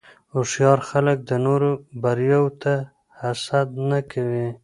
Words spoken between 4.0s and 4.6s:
کوي.